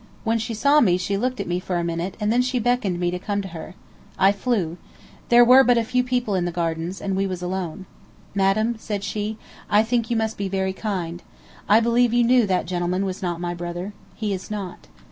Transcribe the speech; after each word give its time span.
When 0.23 0.39
she 0.39 0.55
saw 0.55 0.79
me 0.81 0.97
she 0.97 1.15
looked 1.15 1.39
at 1.39 1.45
me 1.47 1.59
for 1.59 1.75
a 1.77 1.83
minute, 1.83 2.17
and 2.19 2.33
then 2.33 2.41
she 2.41 2.57
beckoned 2.57 2.95
to 2.95 2.99
me 2.99 3.11
to 3.11 3.19
come 3.19 3.43
to 3.43 3.49
her. 3.49 3.75
I 4.17 4.31
flew. 4.31 4.77
There 5.29 5.45
were 5.45 5.63
but 5.63 5.77
few 5.85 6.03
people 6.03 6.33
in 6.33 6.45
the 6.45 6.51
gardens, 6.51 6.99
and 7.01 7.15
we 7.15 7.27
was 7.27 7.43
alone. 7.43 7.85
"Madam," 8.33 8.77
said 8.79 9.03
she, 9.03 9.37
"I 9.69 9.83
think 9.83 10.09
you 10.09 10.17
must 10.17 10.37
be 10.39 10.49
very 10.49 10.73
kind. 10.73 11.21
I 11.69 11.79
believe 11.81 12.13
you 12.15 12.23
knew 12.23 12.47
that 12.47 12.65
gentleman 12.65 13.05
was 13.05 13.21
not 13.21 13.39
my 13.39 13.53
brother. 13.53 13.93
He 14.15 14.33
is 14.33 14.49
not." 14.49 14.87